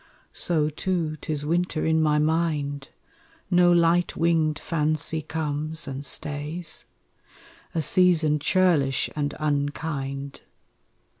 So 0.33 0.67
too 0.71 1.15
'tis 1.17 1.45
winter 1.45 1.85
in 1.85 2.01
my 2.01 2.17
mind, 2.17 2.89
No 3.51 3.71
light 3.71 4.17
winged 4.17 4.57
fancy 4.57 5.21
comes 5.21 5.87
and 5.87 6.03
stays: 6.03 6.85
A 7.75 7.83
season 7.83 8.39
churlish 8.39 9.11
and 9.15 9.35
unkind. 9.39 10.41